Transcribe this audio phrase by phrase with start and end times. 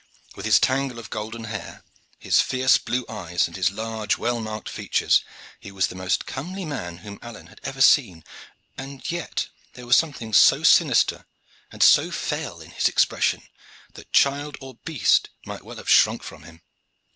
[0.35, 1.83] With his tangle of golden hair,
[2.17, 5.23] his fierce blue eyes, and his large, well marked features,
[5.59, 8.23] he was the most comely man whom Alleyne had ever seen,
[8.75, 11.27] and yet there was something so sinister
[11.71, 13.43] and so fell in his expression
[13.93, 16.63] that child or beast might well have shrunk from him.